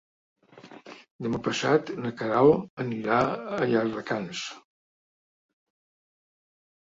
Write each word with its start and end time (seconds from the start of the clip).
Demà 1.25 1.41
passat 1.47 1.91
na 2.05 2.11
Queralt 2.21 2.81
anirà 2.85 3.19
a 3.59 3.69
Llardecans. 3.73 4.41